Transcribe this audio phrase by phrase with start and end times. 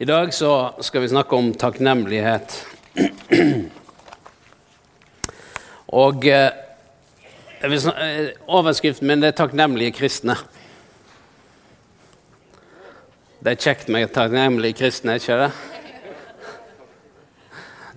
[0.00, 2.52] I dag så skal vi snakke om takknemlighet.
[5.90, 6.52] Og eh,
[7.66, 10.38] eh, overskriften min er 'Takknemlige kristne'.
[13.42, 15.52] Det er kjekt med takknemlige kristne, ikke det?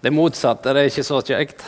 [0.04, 1.66] Det motsatte det er ikke så kjekt.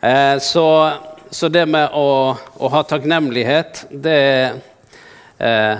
[0.00, 0.96] Eh, så,
[1.30, 4.60] så det med å, å ha takknemlighet, det,
[5.38, 5.76] eh,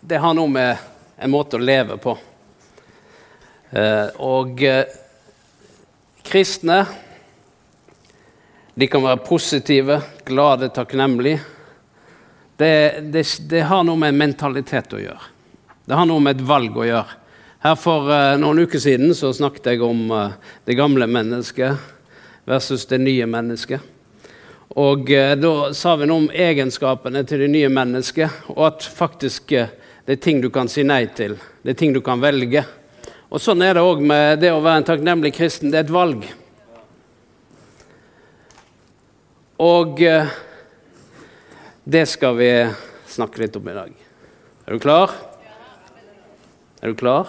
[0.00, 0.88] det har noe med
[1.18, 2.14] en måte å leve på.
[3.70, 4.84] Eh, og eh,
[6.24, 6.84] kristne
[8.78, 11.40] de kan være positive, glade, takknemlige.
[12.56, 15.34] Det, det, det har noe med mentalitet å gjøre.
[15.84, 17.18] Det har noe med et valg å gjøre.
[17.64, 20.06] Her For eh, noen uker siden så snakket jeg om
[20.64, 21.76] det gamle mennesket
[22.48, 23.82] versus det nye mennesket.
[24.78, 25.10] Og
[25.40, 29.50] Da sa vi noe om egenskapene til det nye mennesket, og at faktisk
[30.08, 31.34] det er ting du kan si nei til.
[31.60, 32.62] Det er ting du kan velge.
[33.28, 35.68] Og Sånn er det òg med det å være en takknemlig kristen.
[35.68, 36.24] Det er et valg.
[39.60, 40.32] Og eh,
[41.84, 42.48] det skal vi
[43.12, 43.92] snakke litt om i dag.
[44.64, 45.12] Er du klar?
[46.80, 47.28] Er du klar?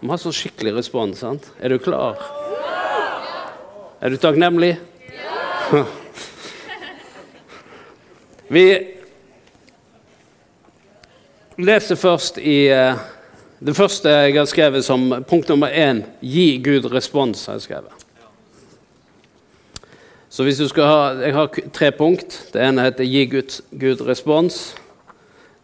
[0.00, 1.20] Vi må ha sånn skikkelig respons.
[1.20, 1.52] sant?
[1.60, 2.16] Er du klar?
[4.00, 4.78] Er du takknemlig?
[5.12, 5.84] Ja!
[8.56, 8.96] vi
[11.58, 12.98] leser først i uh,
[13.58, 17.46] det første jeg har skrevet som punkt nummer én 'Gi Gud respons'.
[17.46, 17.92] har Jeg skrevet.
[20.30, 22.50] Så hvis du skal ha, Jeg har tre punkt.
[22.52, 24.76] Det ene heter 'Gi Gud, Gud respons'.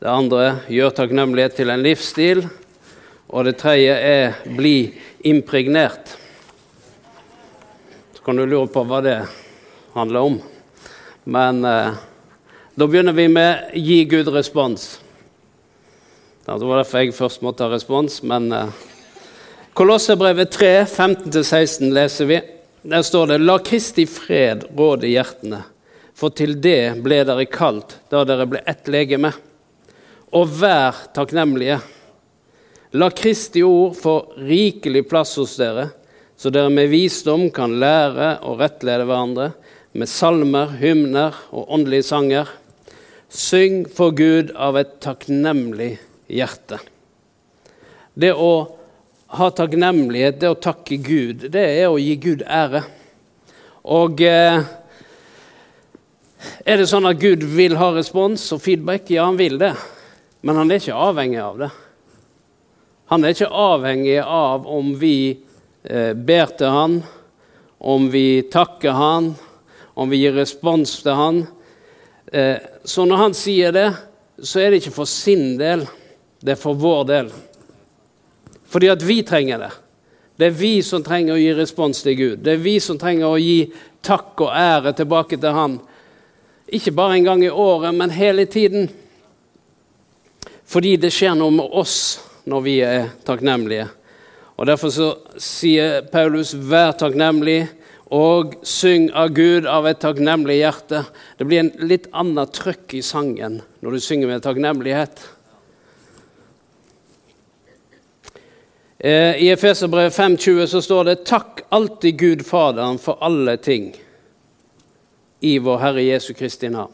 [0.01, 2.48] Det andre 'Gjør takknemlighet til en livsstil'.
[3.29, 6.19] Og det tredje er 'Bli impregnert'.
[8.14, 9.29] Så kan du lure på hva det
[9.95, 10.42] handler om.
[11.25, 11.95] Men eh,
[12.79, 15.04] da begynner vi med 'Gi Gud respons'.
[16.47, 18.69] Ja, Det var derfor jeg først måtte ha respons, men uh,
[19.73, 22.36] Kolosserbrevet 3, 15-16 leser vi.
[22.84, 25.63] Der står det La Kristi fred råde hjertene,
[26.13, 29.33] for til det ble dere kalt da dere ble ett legeme.
[30.36, 31.80] Og vær takknemlige.
[33.01, 35.89] La Kristi ord få rikelig plass hos dere,
[36.36, 39.55] så dere med visdom kan lære og rettlede hverandre
[39.96, 42.58] med salmer, hymner og åndelige sanger.
[43.33, 46.11] Syng for Gud av et takknemlig hjerte.
[48.14, 48.52] Det å
[49.35, 52.85] ha takknemlighet, det å takke Gud, det er å gi Gud ære.
[53.85, 54.63] Og eh,
[56.64, 59.11] er det sånn at Gud vil ha respons og feedback?
[59.13, 59.74] Ja, han vil det.
[60.45, 61.70] Men han er ikke avhengig av det.
[63.13, 65.17] Han er ikke avhengig av om vi
[65.84, 66.96] eh, ber til han,
[67.84, 69.34] om vi takker han,
[69.95, 71.42] om vi gir respons til han.
[72.33, 73.90] Eh, så når han sier det,
[74.40, 75.84] så er det ikke for sin del,
[76.45, 77.33] det er for vår del.
[78.69, 79.73] Fordi at vi trenger det.
[80.37, 82.41] Det er vi som trenger å gi respons til Gud.
[82.45, 83.71] Det er vi som trenger å gi
[84.05, 85.79] takk og ære tilbake til Han.
[86.75, 88.91] Ikke bare en gang i året, men hele tiden.
[90.67, 92.19] Fordi det skjer noe med oss
[92.51, 93.87] når vi er takknemlige.
[94.59, 95.09] Og Derfor så
[95.41, 97.69] sier Paulus 'vær takknemlig'
[98.11, 101.05] og 'syng av Gud av et takknemlig hjerte'.
[101.39, 105.33] Det blir en litt annet trøkk i sangen når du synger med takknemlighet.
[109.05, 113.92] I Efeserbrevet 5,20 så står det 'Takk alltid Gud Faderen for alle ting'
[115.41, 116.92] i vår Herre Jesu Kristi navn.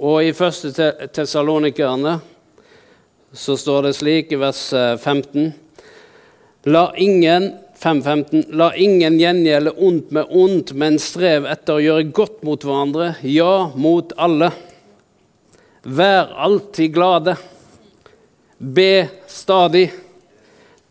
[0.00, 2.20] Og i første Te- Tessalonikerne
[3.36, 5.52] så står det slik i vers eh, 15
[6.72, 7.50] La ingen
[7.82, 13.14] 5.15 La ingen gjengjelde ondt med ondt, men strev etter å gjøre godt mot hverandre,
[13.24, 14.50] ja, mot alle.
[15.84, 17.36] Vær alltid glade.
[18.60, 19.88] Be stadig.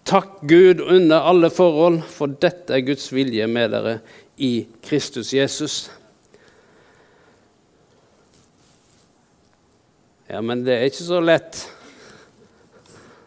[0.09, 4.00] Takk Gud under alle forhold, for dette er Guds vilje med dere
[4.41, 5.75] i Kristus Jesus.
[10.30, 11.60] Ja, men det er ikke så lett.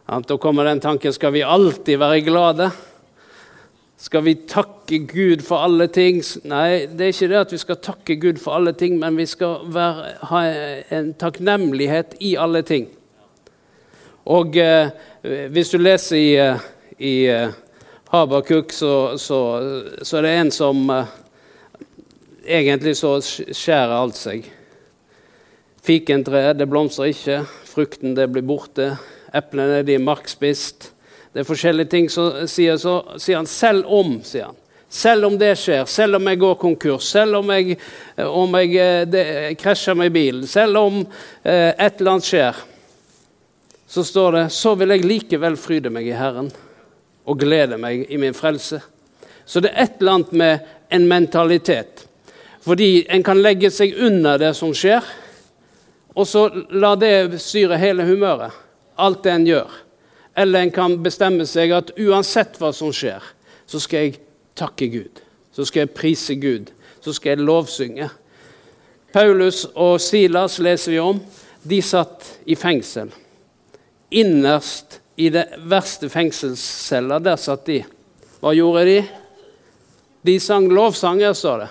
[0.07, 0.27] Sant?
[0.27, 2.67] Da kommer den tanken skal vi alltid være glade?
[4.03, 6.19] Skal vi takke Gud for alle ting?
[6.51, 9.29] Nei, det er ikke det at vi skal takke Gud for alle ting, men vi
[9.31, 10.43] skal være, ha
[10.99, 12.91] en takknemlighet i alle ting.
[14.31, 14.91] Og eh,
[15.23, 16.65] hvis du leser i, eh,
[16.99, 17.55] i eh,
[18.13, 19.41] Habakuk, så, så,
[20.03, 21.19] så er det en som eh,
[22.43, 24.49] Egentlig så skjærer alt seg.
[25.87, 27.37] Fikentreet, det blomstrer ikke.
[27.71, 28.89] Frukten, det blir borte.
[29.31, 30.89] Eplene, de er markspist.
[31.31, 34.59] Det er forskjellige ting som sier så, sier han selv om, sier han.
[34.93, 37.79] Selv om det skjer, selv om jeg går konkurs, selv om jeg,
[38.27, 39.25] om jeg det,
[39.63, 42.59] krasjer med bilen, selv om eh, et eller annet skjer,
[43.93, 46.47] så står det så vil jeg likevel fryde meg i Herren
[47.29, 48.79] og glede meg i min frelse.
[49.45, 52.07] Så det er et eller annet med en mentalitet.
[52.65, 55.05] Fordi en kan legge seg under det som skjer,
[56.17, 58.57] og så la det styre hele humøret.
[58.97, 59.79] Alt det en gjør.
[60.41, 63.21] Eller en kan bestemme seg at uansett hva som skjer,
[63.69, 64.21] så skal jeg
[64.57, 65.21] takke Gud.
[65.53, 66.73] Så skal jeg prise Gud.
[67.05, 68.09] Så skal jeg lovsynge.
[69.13, 71.21] Paulus og Silas leser vi om.
[71.61, 73.13] De satt i fengsel.
[74.13, 77.83] Innerst i det verste fengselscella, der satt de.
[78.43, 78.97] Hva gjorde de?
[80.23, 81.69] De sang lovsanger, står det.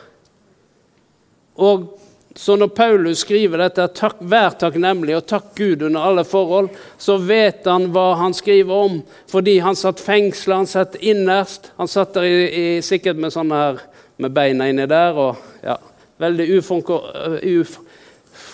[1.61, 1.89] Og
[2.35, 6.69] så når Paulus skriver dette, takk, vær takknemlig og takk Gud under alle forhold,
[7.01, 8.99] så vet han hva han skriver om,
[9.31, 11.73] fordi han satt fengsla, han satt innerst.
[11.79, 13.81] Han satt der i, i, sikkert med sånne her,
[14.21, 15.77] med beina inni der, og ja,
[16.21, 17.01] veldig ufonko...
[17.41, 17.79] Uf,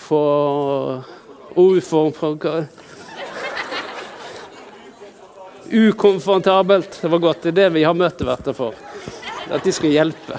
[0.08, 1.04] for,
[1.56, 2.10] ufor,
[5.72, 6.98] Ukomfortabelt.
[7.02, 7.42] Det var godt.
[7.42, 8.76] Det er det vi har møteverter for.
[9.50, 10.38] At de skal hjelpe.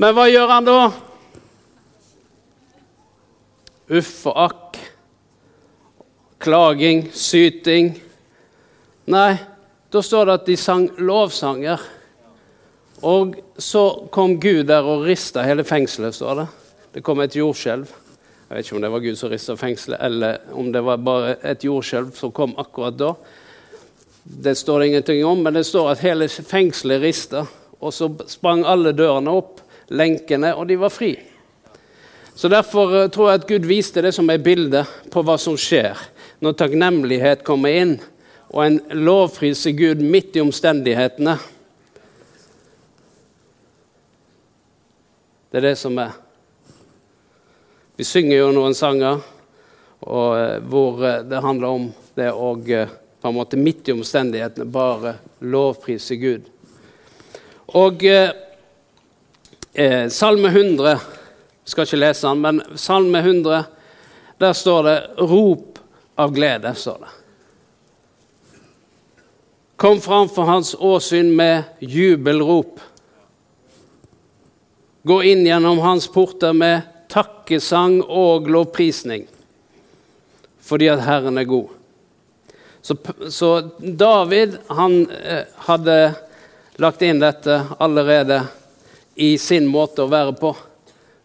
[0.00, 0.76] Men hva gjør han da?
[3.92, 4.78] Uff og akk.
[6.42, 7.92] Klaging, syting.
[9.12, 9.36] Nei,
[9.92, 11.82] da står det at de sang lovsanger.
[13.02, 13.82] Og så
[14.14, 16.46] kom Gud der og rista hele fengselet, står det.
[16.94, 17.90] Det kom et jordskjelv.
[18.52, 21.30] Jeg vet ikke om det var Gud som rista fengselet, eller om det var bare
[21.48, 23.14] et jordskjelv som kom akkurat da.
[24.22, 27.46] Det står det ingenting om, men det står at hele fengselet rista.
[27.80, 31.14] Og så sprang alle dørene opp, lenkene, og de var fri.
[32.34, 35.56] Så Derfor eh, tror jeg at Gud viste det som et bilde på hva som
[35.56, 35.96] skjer
[36.44, 37.94] når takknemlighet kommer inn,
[38.52, 41.38] og en lovpriser Gud midt i omstendighetene.
[45.48, 46.21] Det er det som er.
[47.96, 49.20] Vi synger jo noen sanger
[50.00, 52.54] og, eh, hvor eh, det handler om det å
[53.22, 55.14] på en måte midt i omstendighetene bare
[55.46, 56.48] lovprise Gud.
[57.78, 58.32] Og eh,
[59.72, 60.96] eh, Salme 100
[61.64, 63.64] skal ikke lese den, men Salme 100,
[64.42, 65.78] der står det 'rop
[66.18, 66.74] av glede'.
[66.74, 67.12] står det.
[69.76, 72.80] Kom fram for hans åsyn med jubelrop.
[75.02, 79.26] Gå inn gjennom hans porter med takkesang og lovprisning,
[80.64, 81.70] fordi at Herren er god.
[82.82, 82.96] Så,
[83.30, 85.96] så David han eh, hadde
[86.82, 88.40] lagt inn dette allerede
[89.14, 90.54] i sin måte å være på.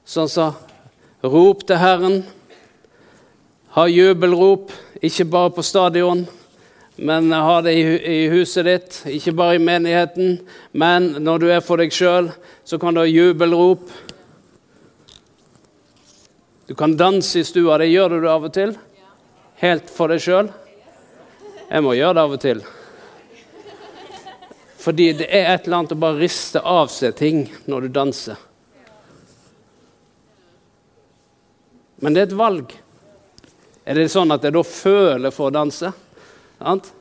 [0.06, 0.48] Så han sa,
[1.25, 2.19] rop til Herren,
[3.78, 6.25] ha jubelrop, ikke bare på stadion,
[6.98, 10.39] men ha det i, huset ditt, ikke bare i menigheten.
[10.74, 12.31] Men når du er for deg sjøl,
[12.66, 13.86] så kan du ha jubelrop.
[16.68, 17.86] Du kan danse i stua di.
[17.86, 18.74] Gjør du det av og til?
[19.62, 20.50] Helt for deg sjøl?
[21.68, 22.64] Jeg må gjøre det av og til.
[24.84, 28.44] Fordi det er et eller annet å bare riste av seg ting når du danser.
[32.04, 32.75] Men det er et valg.
[33.88, 35.94] Er det sånn at jeg da føler for å danse?
[36.60, 36.92] Sant?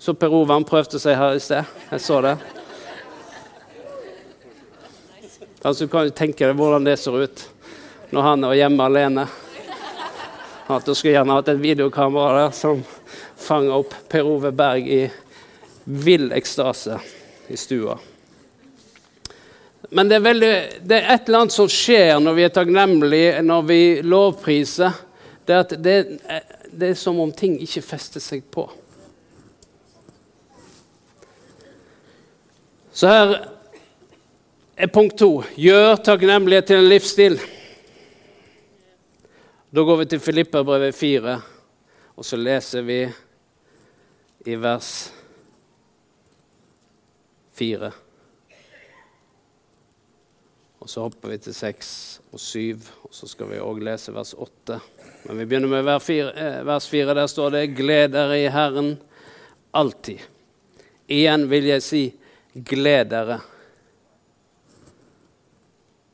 [0.00, 1.68] Så Per Ove prøvde seg her i sted.
[1.92, 2.38] Jeg så det.
[5.62, 7.42] Altså, du kan jo tenke deg hvordan det ser ut
[8.10, 9.26] når han er hjemme alene.
[10.66, 12.82] At du skulle gjerne hatt et videokamera der som
[13.38, 15.02] fanger opp Per Ove Berg i
[15.84, 16.98] vill ekstase
[17.48, 17.94] i stua.
[19.90, 23.42] Men det er, veldig, det er, et eller annet som skjer når vi er takknemlige,
[23.44, 25.00] når vi lovpriser.
[25.46, 25.96] Det er, det,
[26.72, 28.66] det er som om ting ikke fester seg på.
[32.92, 33.51] Så her er
[34.92, 35.42] punkt to.
[35.56, 37.40] Gjør takknemlighet til en livsstil.
[39.72, 41.34] Da går vi til Filipperbrevet 4,
[42.16, 42.98] og så leser vi
[44.44, 45.12] i vers
[47.56, 47.92] 4.
[50.82, 51.92] Og så hopper vi til 6
[52.32, 54.80] og 7, og så skal vi òg lese vers 8.
[55.28, 57.14] Men vi begynner med eh, vers 4.
[57.14, 58.98] Der står det 'Gled dere i Herren
[59.72, 60.20] alltid'.
[61.08, 62.14] Igjen vil jeg si
[62.56, 63.51] 'gled dere'.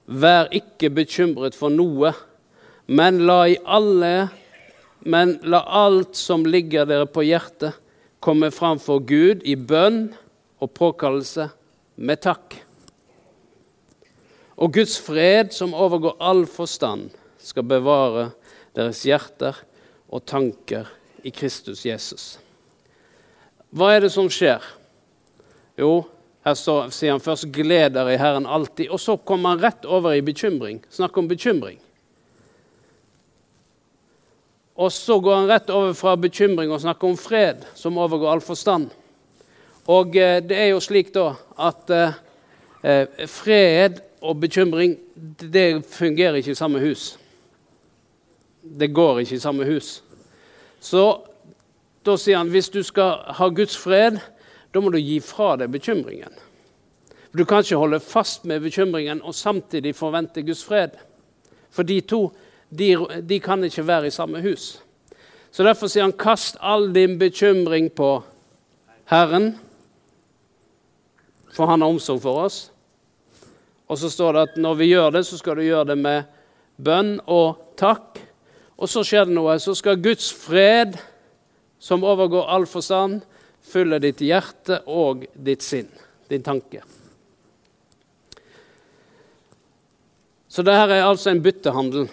[0.09, 2.15] Vær ikke bekymret for noe,
[2.89, 4.13] men la alle
[5.09, 7.77] men la alt som ligger dere på hjertet,
[8.21, 10.09] komme fram for Gud i bønn
[10.59, 11.49] og påkallelse
[12.03, 12.57] med takk.
[14.59, 18.33] Og Guds fred, som overgår all forstand, skal bevare
[18.75, 19.57] deres hjerter
[20.11, 20.91] og tanker
[21.23, 22.37] i Kristus Jesus.
[23.71, 24.65] Hva er det som skjer?
[25.79, 26.03] Jo,
[26.49, 29.85] her står, sier han først 'gled dere i Herren alltid', og så kommer han rett
[29.85, 30.81] over i bekymring.
[30.91, 31.79] Snakk om bekymring.
[34.79, 38.41] Og så går han rett over fra bekymring og snakker om fred, som overgår all
[38.41, 38.91] forstand.
[39.89, 42.19] Og eh, det er jo slik da at eh,
[42.85, 44.97] eh, fred og bekymring
[45.41, 47.17] det fungerer ikke i samme hus.
[48.63, 50.03] Det går ikke i samme hus.
[50.81, 51.05] Så
[52.07, 54.21] da sier han hvis du skal ha Guds fred,
[54.79, 56.31] da må du gi fra deg bekymringen.
[57.35, 60.95] Du kan ikke holde fast med bekymringen og samtidig forvente Guds fred.
[61.75, 62.29] For de to
[62.71, 62.93] de,
[63.27, 64.77] de kan ikke være i samme hus.
[65.51, 68.23] Så Derfor sier han, 'Kast all din bekymring på
[69.11, 69.59] Herren',
[71.53, 72.71] for han har omsorg for oss.
[73.89, 76.23] Og så står det at når vi gjør det, så skal du gjøre det med
[76.77, 78.21] bønn og takk.
[78.79, 79.59] Og så skjer det noe.
[79.59, 80.95] Så skal Guds fred,
[81.79, 83.23] som overgår all forstand,
[83.69, 85.91] fylle ditt hjerte og ditt sinn,
[86.29, 86.83] din tanke.
[90.49, 92.09] Så dette er altså en byttehandel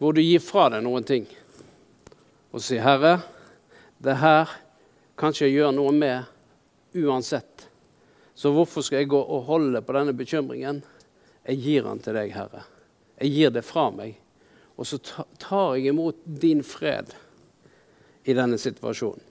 [0.00, 1.26] hvor du gir fra deg noen ting
[2.50, 3.20] og sier, 'Herre,
[4.02, 4.50] det her
[5.16, 6.24] kan jeg gjøre noe med
[6.94, 7.68] uansett.'
[8.34, 10.82] Så hvorfor skal jeg gå og holde på denne bekymringen?
[11.44, 12.62] Jeg gir den til deg, Herre.
[13.20, 14.14] Jeg gir det fra meg.
[14.80, 14.96] Og så
[15.36, 17.12] tar jeg imot din fred
[18.24, 19.29] i denne situasjonen.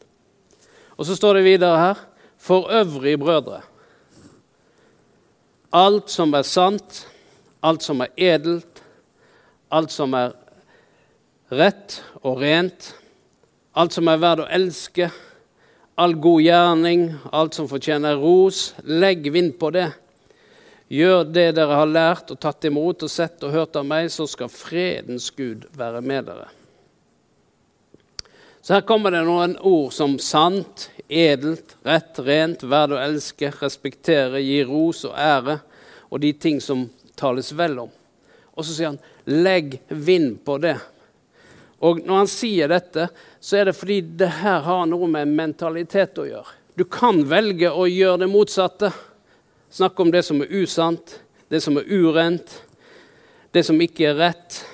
[1.00, 2.06] Og så står det videre her
[2.40, 3.62] For øvrig, brødre,
[5.76, 7.08] alt som er sant,
[7.62, 8.80] alt som er edelt,
[9.72, 10.32] alt som er
[11.52, 12.94] rett og rent,
[13.76, 15.10] alt som er verdt å elske,
[16.00, 19.90] all god gjerning, alt som fortjener ros, legg vind på det.
[20.90, 24.26] Gjør det dere har lært og tatt imot og sett og hørt av meg, så
[24.32, 26.48] skal fredens Gud være med dere.
[28.62, 34.42] Så her kommer det noen ord som sant, edelt, rett, rent, verd å elske, respektere,
[34.44, 35.60] gi ros og ære,
[36.10, 36.88] og de ting som
[37.20, 37.92] tales vel om.
[38.54, 40.80] Og så sier han 'legg vind på det'.
[41.80, 43.08] Og når han sier dette,
[43.40, 46.56] så er det fordi det her har noe med mentalitet å gjøre.
[46.76, 48.92] Du kan velge å gjøre det motsatte.
[49.72, 52.64] Snakke om det som er usant, det som er urent,
[53.52, 54.66] det som ikke er rett,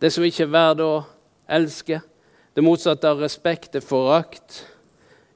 [0.00, 1.04] det som ikke er verdt å
[1.48, 2.00] elske.
[2.52, 4.58] Det motsatte av respekt er forakt.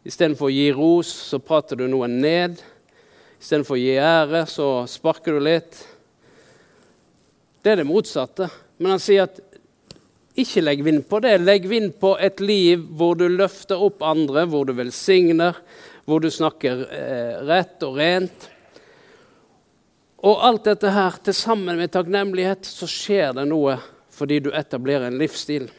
[0.05, 2.59] Istedenfor å gi ros, så prater du noen ned.
[3.41, 5.79] Istedenfor å gi ære, så sparker du litt.
[7.65, 8.51] Det er det motsatte.
[8.77, 9.41] Men han sier at
[10.37, 11.39] ikke legg vind på det.
[11.41, 15.57] Legg vind på et liv hvor du løfter opp andre, hvor du velsigner,
[16.05, 18.51] hvor du snakker eh, rett og rent.
[20.21, 23.81] Og alt dette her til sammen med takknemlighet, så skjer det noe
[24.13, 25.71] fordi du etablerer en livsstil.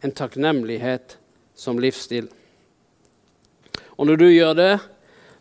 [0.00, 1.16] En takknemlighet
[1.54, 2.28] som livsstil.
[3.96, 4.74] Og når du gjør det,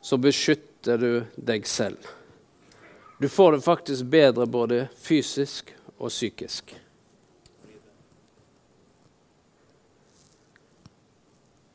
[0.01, 1.99] så beskytter du deg selv.
[3.19, 6.75] Du får det faktisk bedre både fysisk og psykisk.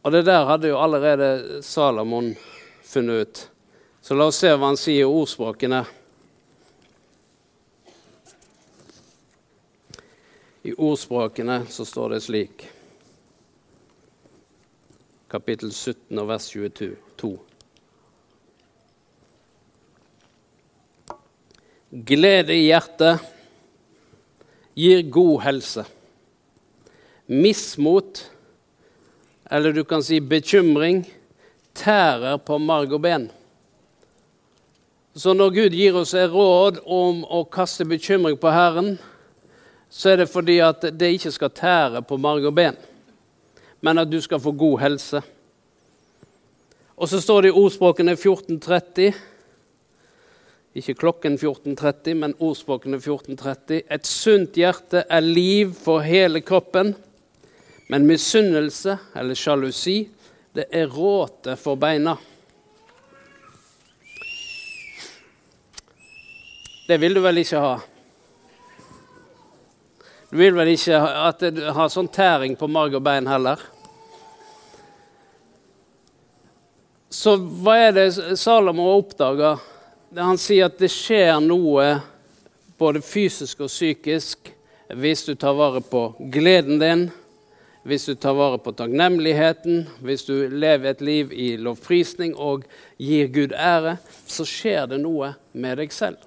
[0.02, 2.32] Og det der hadde jo allerede Salomon
[2.84, 3.40] funnet ut.
[4.00, 5.82] Så la oss se hva han sier i ordspråkene.
[10.70, 12.64] I ordspråkene så står det slik
[15.30, 17.30] Kapittel 17 og vers 22.
[22.12, 23.26] Glede i hjertet
[24.78, 25.86] gir god helse.
[27.26, 28.22] Mismot,
[29.50, 31.02] eller du kan si bekymring,
[31.74, 33.30] tærer på marg og ben.
[35.18, 39.00] Så når Gud gir oss råd om å kaste bekymring på Herren,
[39.90, 42.78] så er det fordi at det ikke skal tære på marg og ben,
[43.82, 45.22] men at du skal få god helse.
[46.96, 49.12] Og så står det i ordspråkene 1430
[50.74, 53.80] ikke klokken 14.30, men ordspråkene 14.30.
[53.90, 56.92] Et sunt hjerte er liv for hele kroppen,
[57.90, 60.04] men misunnelse, eller sjalusi,
[60.54, 62.14] det er råte for beina.
[66.86, 67.74] Det vil du vel ikke ha?
[70.30, 73.58] Du vil vel ikke at det har sånn tæring på marg og bein heller?
[77.10, 78.06] Så hva er det
[78.38, 79.58] Salomo oppdager
[80.18, 81.96] han sier at det skjer noe
[82.78, 84.52] både fysisk og psykisk
[84.98, 87.04] hvis du tar vare på gleden din,
[87.86, 92.66] hvis du tar vare på takknemligheten, hvis du lever et liv i lovprisning og
[92.98, 96.18] gir Gud ære, så skjer det noe med deg selv.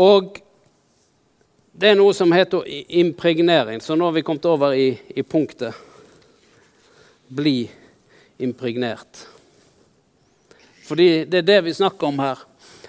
[0.00, 0.43] Og
[1.74, 2.62] det er noe som heter
[2.94, 5.74] impregnering, så nå har vi kommet over i, i punktet
[7.34, 7.70] bli
[8.38, 9.26] impregnert.
[10.84, 12.38] Fordi det er det vi snakker om her.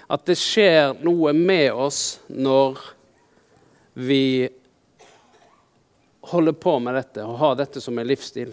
[0.06, 2.78] At det skjer noe med oss når
[3.98, 4.46] vi
[6.30, 8.52] holder på med dette og har dette som en livsstil.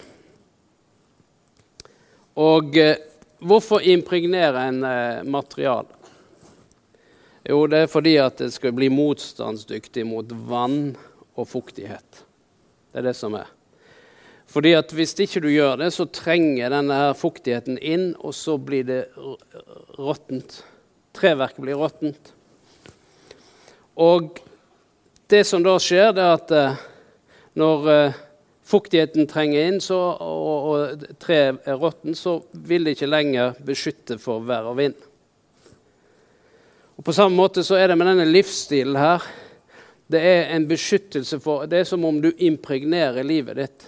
[2.42, 2.98] Og eh,
[3.38, 5.86] hvorfor impregnere en eh, material?
[7.44, 10.94] Jo, det er fordi at det skal bli motstandsdyktig mot vann
[11.36, 12.24] og fuktighet.
[12.94, 13.50] Det er det som er.
[14.48, 18.58] Fordi at Hvis ikke du gjør det, så trenger denne her fuktigheten inn, og så
[18.58, 19.02] blir det
[19.98, 20.62] råttent.
[21.14, 22.34] Treverket blir råttent.
[23.96, 24.40] Og
[25.30, 26.84] det som da skjer, det er at eh,
[27.60, 28.20] når eh,
[28.66, 34.18] fuktigheten trenger inn så, og, og treet er råttent, så vil det ikke lenger beskytte
[34.22, 34.98] for vær og vind.
[37.04, 39.24] Og På samme måte så er det med denne livsstilen her.
[40.08, 43.88] Det er en beskyttelse for Det er som om du impregnerer livet ditt.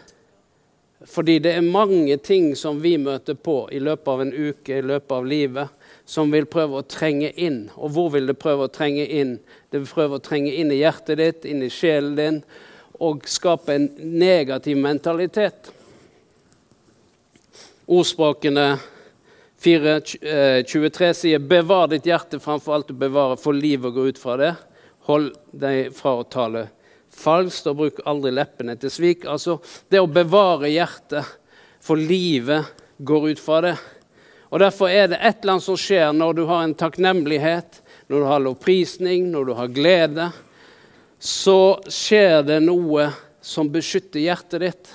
[1.07, 4.81] Fordi det er mange ting som vi møter på i løpet av en uke, i
[4.83, 7.69] løpet av livet, som vil prøve å trenge inn.
[7.77, 9.37] Og hvor vil det prøve å trenge inn?
[9.71, 12.41] Det vil prøve å trenge inn i hjertet ditt, inn i sjelen din,
[12.99, 15.71] og skape en negativ mentalitet.
[17.87, 18.73] Ordspråkene
[19.61, 24.37] 4.23 eh, sier 'bevar ditt hjerte framfor alt du bevarer, for livet går ut fra
[24.37, 24.55] det'.
[25.07, 26.67] Hold deg fra å tale
[27.15, 29.25] falskt, og bruk aldri leppene til svik.
[29.25, 29.59] Altså
[29.89, 31.25] det å bevare hjertet,
[31.79, 32.65] for livet
[32.97, 33.75] går ut fra det.
[34.49, 38.19] Og Derfor er det et eller annet som skjer når du har en takknemlighet, når
[38.19, 40.29] du har lovprisning, når du har glede.
[41.19, 43.09] Så skjer det noe
[43.45, 44.93] som beskytter hjertet ditt.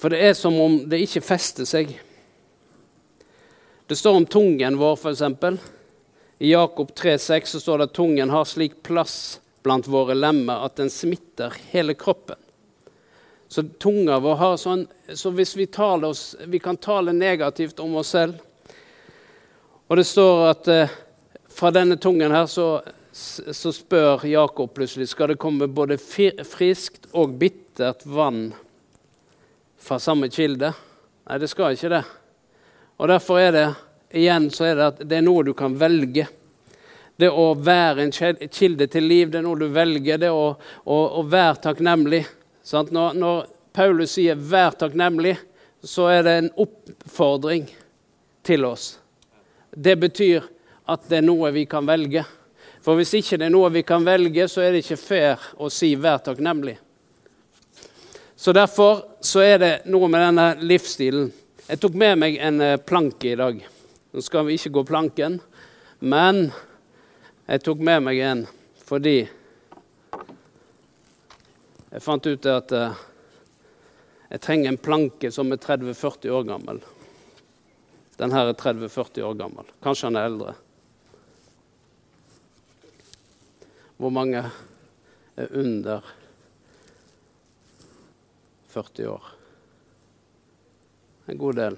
[0.00, 1.94] For det er som om det ikke fester seg.
[3.86, 5.22] Det står om tungen vår, f.eks.
[6.38, 10.90] I Jakob 3,6 står det at tungen har slik plass blant våre lemmer at den
[10.90, 12.36] smitter hele kroppen.
[13.48, 18.08] Så tunga vår har sånn Så hvis vi, oss, vi kan tale negativt om oss
[18.10, 18.40] selv
[19.86, 20.94] Og det står at eh,
[21.54, 22.82] fra denne tungen her så,
[23.14, 28.50] så spør Jakob plutselig skal det komme både friskt og bittert vann
[29.78, 30.72] fra samme kilde.
[31.30, 32.02] Nei, det skal ikke det.
[32.96, 33.66] Og derfor er det
[34.16, 36.26] igjen så er det at det er noe du kan velge.
[37.16, 40.20] Det å være en kilde til liv, det er noe du velger.
[40.20, 40.50] Det å,
[40.84, 42.24] å, å være takknemlig.
[42.72, 45.36] Når, når, Paulus sier 'vær takknemlig',
[45.84, 47.66] så er det en oppfordring
[48.42, 48.98] til oss.
[49.70, 50.46] Det betyr
[50.88, 52.24] at det er noe vi kan velge.
[52.80, 55.68] For hvis ikke det er noe vi kan velge, så er det ikke fair å
[55.68, 56.78] si 'vær takknemlig'.
[58.36, 61.32] Så Derfor så er det noe med denne livsstilen.
[61.66, 63.56] Jeg tok med meg en eh, planke i dag.
[64.14, 65.40] Nå skal vi ikke gå planken,
[65.98, 66.52] men
[67.48, 68.44] jeg tok med meg en
[68.86, 69.16] fordi
[71.90, 73.00] jeg fant ut at uh,
[74.30, 76.78] jeg trenger en planke som er 30-40 år gammel.
[78.20, 79.72] Den her er 30-40 år gammel.
[79.82, 80.54] Kanskje han er eldre.
[83.98, 84.44] Hvor mange
[85.34, 86.14] er under
[88.70, 89.35] 40 år?
[91.26, 91.76] En god del.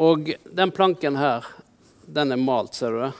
[0.00, 1.46] Og den planken her,
[2.06, 3.12] den er malt, ser du det?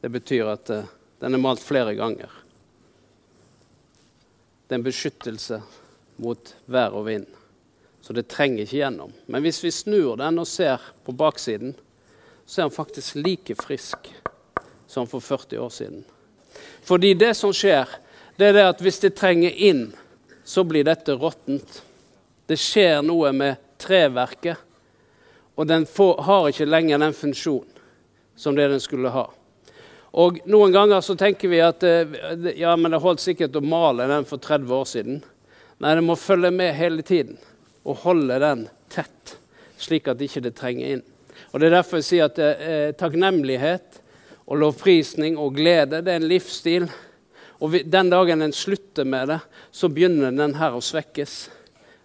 [0.00, 0.90] Det betyr at uh,
[1.22, 2.30] den er malt flere ganger.
[4.66, 5.62] Det er en beskyttelse
[6.20, 7.24] mot vær og vind,
[8.04, 9.14] så det trenger ikke gjennom.
[9.26, 11.72] Men hvis vi snur den og ser på baksiden,
[12.44, 14.10] så er den faktisk like frisk
[14.88, 16.04] som for 40 år siden.
[16.84, 17.88] Fordi det som skjer,
[18.38, 19.88] det er det at hvis det trenger inn,
[20.46, 21.80] så blir dette råttent.
[22.46, 24.56] Det skjer noe med treverket.
[25.58, 27.74] Og den får, har ikke lenger den funksjonen
[28.38, 29.24] som det den skulle ha.
[30.22, 32.14] Og Noen ganger så tenker vi at eh,
[32.56, 35.18] ja, men det holdt sikkert å male den for 30 år siden.
[35.82, 37.36] Nei, det må følge med hele tiden
[37.82, 39.34] og holde den tett,
[39.82, 41.04] slik at ikke det trenger inn.
[41.50, 44.00] Og Det er derfor jeg sier at eh, takknemlighet
[44.46, 46.88] og lovprisning og glede det er en livsstil.
[47.58, 49.38] Og vi, Den dagen en slutter med det,
[49.70, 51.48] så begynner den her å svekkes.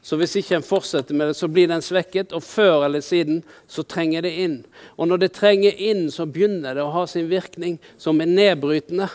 [0.04, 3.40] Så hvis ikke en fortsetter med det, så blir den svekket, og før eller siden
[3.72, 4.58] så trenger det inn.
[4.98, 9.08] Og når det trenger inn, så begynner det å ha sin virkning som er nedbrytende.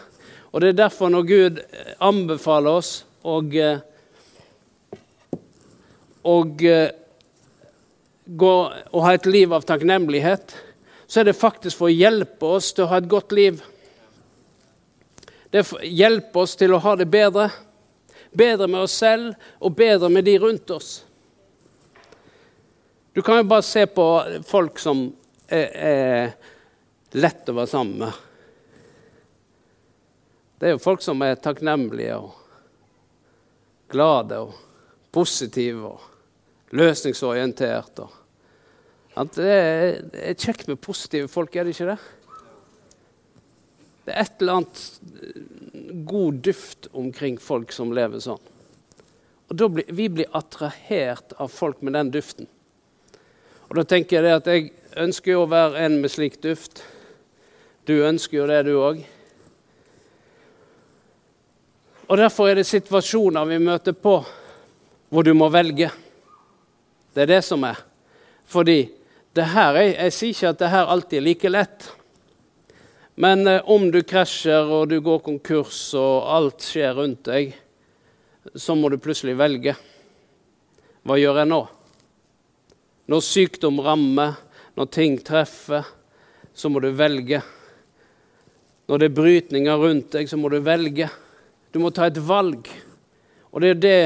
[0.48, 2.92] Og det er derfor når Gud eh, anbefaler oss
[3.28, 3.52] og,
[6.24, 6.64] og
[8.28, 8.54] gå
[8.92, 10.56] og ha et liv av takknemlighet,
[11.08, 13.60] så er det faktisk for å hjelpe oss til å ha et godt liv.
[15.50, 17.48] Det hjelper oss til å ha det bedre
[18.30, 21.04] bedre med oss selv og bedre med de rundt oss.
[23.12, 24.06] Du kan jo bare se på
[24.46, 25.08] folk som
[25.48, 26.34] er,
[27.16, 28.24] lett å være sammen med.
[30.58, 32.34] Det er jo folk som er takknemlige og
[33.90, 34.54] glade og
[35.14, 38.06] positive og løsningsorienterte.
[39.18, 41.98] Er, det er kjekt med positive folk, er det ikke det?
[44.08, 48.40] Det er et eller annet god duft omkring folk som lever sånn.
[49.52, 52.48] Og blir, Vi blir attrahert av folk med den duften.
[53.68, 56.80] Og da tenker jeg at jeg ønsker jo å være en med slik duft.
[57.84, 59.04] Du ønsker jo det, du òg.
[62.08, 64.22] Og Derfor er det situasjoner vi møter på
[65.12, 65.90] hvor du må velge.
[67.12, 67.76] Det er det som er.
[68.48, 68.80] Fordi
[69.36, 71.92] det her, jeg, jeg sier ikke at det her alltid er like lett.
[73.20, 77.56] Men eh, om du krasjer og du går konkurs og alt skjer rundt deg,
[78.54, 79.74] så må du plutselig velge.
[81.02, 81.58] Hva gjør jeg nå?
[83.10, 84.36] Når sykdom rammer,
[84.78, 85.82] når ting treffer,
[86.54, 87.42] så må du velge.
[88.86, 91.10] Når det er brytninger rundt deg, så må du velge.
[91.74, 92.70] Du må ta et valg.
[93.50, 94.00] Og det er det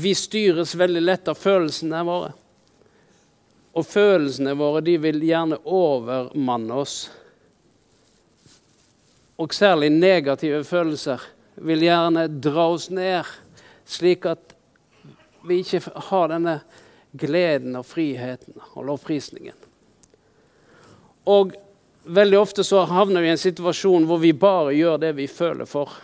[0.00, 2.32] vi styres veldig lett av følelsene våre.
[3.76, 7.02] Og følelsene våre de vil gjerne overmanne oss.
[9.40, 11.22] Og særlig negative følelser
[11.64, 13.24] vil gjerne dra oss ned,
[13.88, 14.52] slik at
[15.48, 16.58] vi ikke har denne
[17.16, 19.56] gleden og friheten og lovprisningen.
[21.24, 21.56] Og
[22.04, 25.68] veldig ofte så havner vi i en situasjon hvor vi bare gjør det vi føler
[25.68, 25.96] for.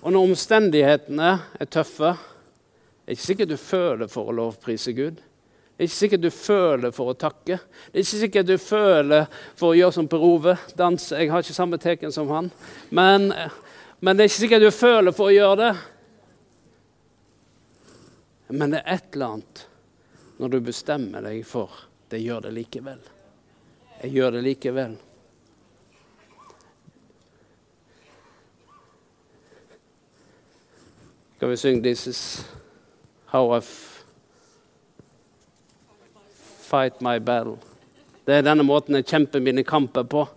[0.00, 5.20] Og når omstendighetene er tøffe, det er ikke sikkert du føler for å lovprise Gud.
[5.80, 7.56] Det er ikke sikkert du føler for å takke.
[7.56, 9.22] Det er ikke sikkert du føler
[9.56, 11.16] for å gjøre som Per Ove, danse.
[11.16, 12.50] Jeg har ikke samme teken som han.
[12.92, 13.30] Men,
[14.04, 15.70] men det er ikke sikkert du føler for å gjøre det.
[18.60, 19.62] Men det er et eller annet
[20.36, 21.72] når du bestemmer deg for
[22.12, 23.00] det gjør det likevel.
[24.02, 24.98] Jeg gjør det likevel.
[31.38, 32.44] Skal vi synge 'This is
[33.32, 33.64] how I
[36.70, 37.58] fight my battle'?
[38.24, 40.28] Det er denne måten jeg kjemper mine kamper på.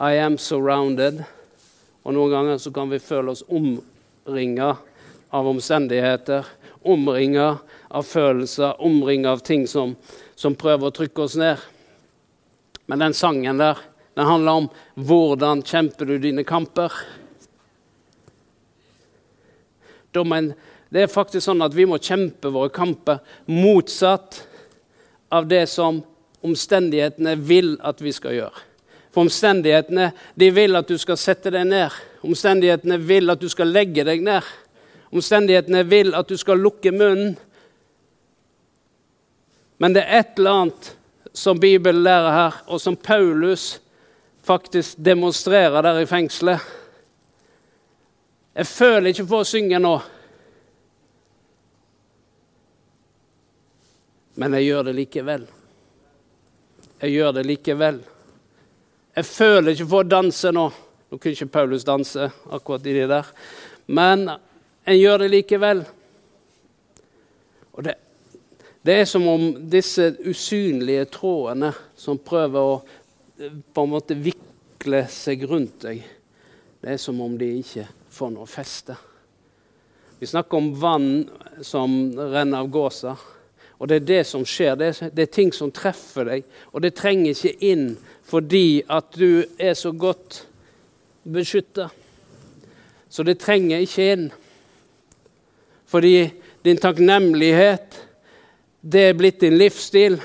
[0.00, 1.22] I am surrounded.
[2.04, 4.74] Og noen ganger så kan vi føle oss omringa
[5.32, 6.44] av omstendigheter,
[6.82, 7.46] omringa
[7.88, 9.96] av følelser, omringa av ting som,
[10.36, 11.62] som prøver å trykke oss ned.
[12.86, 13.80] Men den sangen der,
[14.14, 16.92] den handler om hvordan kjemper du dine kamper.
[20.94, 23.18] Det er faktisk sånn at vi må kjempe våre kamper
[23.50, 24.36] motsatt
[25.34, 25.98] av det som
[26.46, 28.62] omstendighetene vil at vi skal gjøre.
[29.10, 31.98] For omstendighetene de vil at du skal sette deg ned.
[32.22, 34.46] Omstendighetene vil at du skal legge deg ned.
[35.10, 37.34] Omstendighetene vil at du skal lukke munnen.
[39.82, 40.94] Men det er et eller annet
[41.34, 43.80] som Bibelen lærer her, og som Paulus
[44.46, 46.62] faktisk demonstrerer der i fengselet.
[48.54, 49.98] Jeg føler ikke for å synge nå.
[54.34, 55.44] Men jeg gjør det likevel.
[57.00, 58.00] Jeg gjør det likevel.
[59.14, 60.64] Jeg føler ikke for å danse nå.
[61.10, 63.28] Nå kunne ikke Paulus danse akkurat i det der.
[63.86, 65.84] Men en gjør det likevel.
[67.74, 67.94] Og det,
[68.82, 72.76] det er som om disse usynlige trådene som prøver å
[73.74, 76.02] på en måte vikle seg rundt deg,
[76.82, 78.94] det er som om de ikke får noe feste.
[80.20, 81.08] Vi snakker om vann
[81.66, 83.16] som renner av gåsa.
[83.78, 84.76] Og det er det som skjer.
[84.78, 86.46] Det er, det er, ting som treffer deg.
[86.72, 87.88] Og det trenger ikke inn
[88.24, 90.44] fordi at du er så godt
[91.28, 91.90] beskytta.
[93.08, 94.24] Så det trenger ikke inn.
[95.86, 96.30] Fordi
[96.64, 97.98] din takknemlighet,
[98.80, 100.16] det er blitt din livsstil.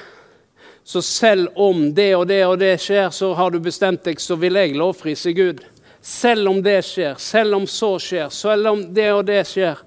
[0.84, 4.40] Så selv om det og det og det skjer, så har du bestemt deg, så
[4.40, 5.60] vil jeg lovprise Gud.
[6.02, 9.84] Selv om det skjer, selv om så skjer, selv om det og det skjer.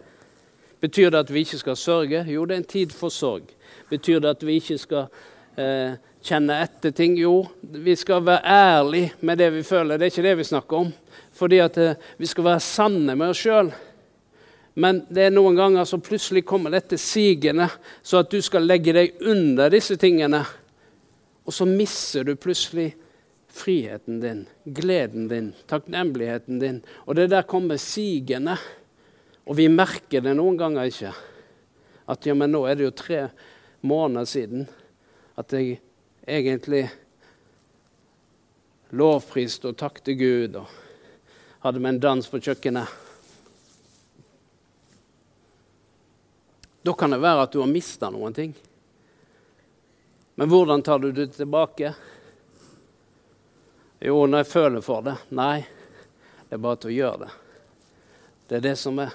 [0.82, 2.24] Betyr det at vi ikke skal sørge?
[2.26, 3.52] Jo, det er en tid for sorg.
[3.90, 5.04] Betyr det at vi ikke skal
[5.54, 5.94] eh,
[6.26, 7.14] kjenne etter ting?
[7.20, 9.96] Jo, vi skal være ærlige med det vi føler.
[9.96, 10.90] Det er ikke det vi snakker om.
[11.38, 13.70] Fordi at eh, vi skal være sanne med oss sjøl.
[14.74, 17.68] Men det er noen ganger så plutselig kommer dette sigende,
[18.02, 20.40] så at du skal legge deg under disse tingene.
[21.46, 22.94] Og så mister du plutselig
[23.52, 26.80] friheten din, gleden din, takknemligheten din.
[27.04, 28.56] Og det der kommer sigende.
[29.44, 31.12] Og vi merker det noen ganger ikke.
[32.12, 33.22] At ja, men nå er det jo tre
[33.82, 34.66] måneder siden
[35.38, 35.78] at jeg
[36.28, 36.84] egentlig
[38.92, 40.68] lovpriste og takket Gud og
[41.64, 42.98] hadde med en dans på kjøkkenet.
[46.82, 48.54] Da kan det være at du har mista noen ting.
[50.34, 51.94] Men hvordan tar du det tilbake?
[54.02, 55.14] Jo, når jeg føler for det.
[55.30, 55.62] Nei,
[56.48, 57.34] det er bare til å gjøre det.
[58.48, 59.14] Det er det som er.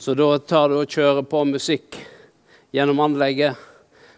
[0.00, 1.98] Så da tar du og kjører på musikk
[2.72, 3.58] gjennom anlegget.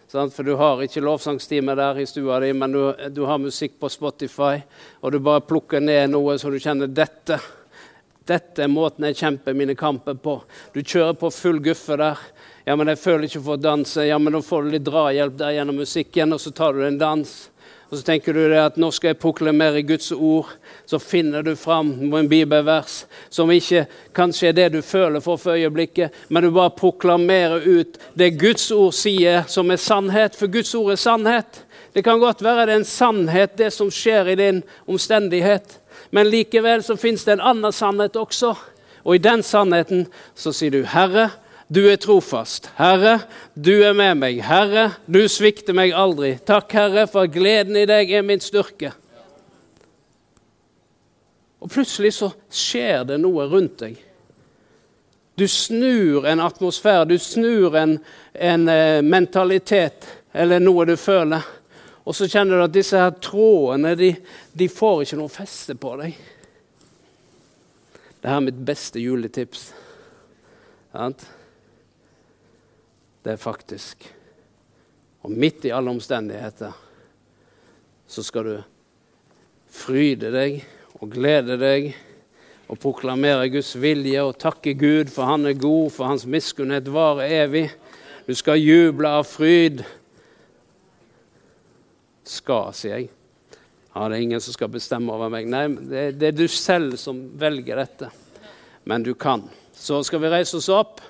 [0.07, 0.31] Sant?
[0.31, 3.91] For du har ikke lovsangstime der i stua di, men du, du, har musikk på
[3.91, 4.61] Spotify,
[5.03, 7.41] og du bare plukker ned noe så du kjenner dette.
[8.31, 10.37] Dette er måten jeg kjemper mine kamper på.
[10.71, 12.23] Du kjører på full guffe der.
[12.63, 14.07] Ja, men jeg føler ikke for å danse.
[14.07, 17.03] Ja, men da får du litt drahjelp der gjennom musikken, og så tar du en
[17.03, 17.35] dans.
[17.93, 20.49] Og så tenker du at nå skal jeg proklamere Guds ord.
[20.89, 23.83] Så finner du fram en bibelvers som ikke
[24.17, 28.71] kanskje er det du føler for for øyeblikket, men du bare proklamerer ut det Guds
[28.73, 30.39] ord sier, som er sannhet.
[30.41, 31.61] For Guds ord er sannhet.
[31.93, 35.77] Det kan godt være det er en sannhet, det som skjer i din omstendighet.
[36.17, 38.55] Men likevel så fins det en annen sannhet også.
[39.05, 41.29] Og i den sannheten så sier du, 'Herre,
[41.73, 42.69] du er trofast.
[42.77, 43.23] Herre,
[43.55, 44.43] du er med meg.
[44.45, 46.35] Herre, du svikter meg aldri.
[46.45, 48.93] Takk, Herre, for gleden i deg er min styrke.
[51.63, 53.97] Og plutselig så skjer det noe rundt deg.
[55.39, 57.97] Du snur en atmosfære, du snur en,
[58.35, 60.05] en uh, mentalitet
[60.35, 61.47] eller noe du føler.
[62.05, 64.11] Og så kjenner du at disse her trådene de,
[64.53, 66.19] de får ikke noe feste på deg.
[68.19, 69.71] Dette er mitt beste juletips.
[70.93, 71.25] Sant?
[73.23, 74.07] Det er faktisk.
[75.23, 76.73] Og midt i alle omstendigheter
[78.13, 78.57] så skal du
[79.73, 80.59] fryde deg
[81.01, 81.93] og glede deg
[82.73, 87.45] og proklamere Guds vilje og takke Gud, for Han er god, for Hans miskunnhet varer
[87.45, 87.67] evig.
[88.27, 89.83] Du skal juble av fryd.
[92.25, 93.11] Skal, sier jeg.
[93.93, 95.49] Ja, det er ingen som skal bestemme over meg.
[95.53, 98.09] Nei, det, det er du selv som velger dette.
[98.89, 99.45] Men du kan.
[99.77, 101.03] Så skal vi reise oss opp.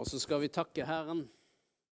[0.00, 1.26] Og så skal vi takke Herren.